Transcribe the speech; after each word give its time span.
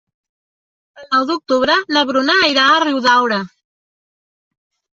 El 1.01 1.05
nou 1.11 1.27
d'octubre 1.31 1.75
na 1.97 2.03
Bruna 2.13 2.39
irà 2.55 2.65
a 2.73 2.81
Riudaura. 2.87 3.41